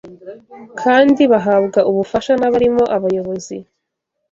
kandi 0.81 1.21
bahabwa 1.31 1.79
ubufasha 1.89 2.33
n’abarimo 2.39 2.83
abayobozi 2.95 3.55